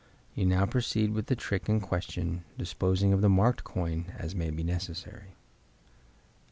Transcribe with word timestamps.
You 0.33 0.47
now 0.47 0.65
proceed 0.65 1.11
with 1.13 1.27
the 1.27 1.35
trick 1.35 1.69
in 1.69 1.79
question, 1.79 2.43
disposing 2.57 3.13
of 3.13 3.21
the 3.21 3.29
marked 3.29 3.63
coin 3.63 4.11
as 4.17 4.33
may 4.33 4.49
be 4.49 4.63
necessary. 4.63 5.35